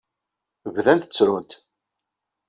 Bdant 0.75 1.03
ttrunt. 1.09 1.51